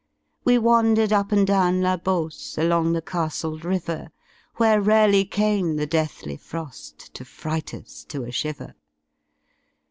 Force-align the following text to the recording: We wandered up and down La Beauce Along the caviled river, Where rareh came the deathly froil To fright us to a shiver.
We 0.43 0.57
wandered 0.57 1.13
up 1.13 1.31
and 1.31 1.45
down 1.45 1.83
La 1.83 1.95
Beauce 1.95 2.57
Along 2.57 2.91
the 2.93 3.03
caviled 3.03 3.63
river, 3.63 4.09
Where 4.55 4.81
rareh 4.81 5.29
came 5.29 5.75
the 5.75 5.85
deathly 5.85 6.37
froil 6.37 6.97
To 7.13 7.23
fright 7.23 7.71
us 7.75 8.03
to 8.05 8.23
a 8.23 8.31
shiver. 8.31 8.73